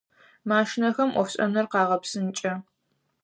[0.49, 2.53] Машинэхэм ӏофшӏэныр къагъэпсынкӏэ.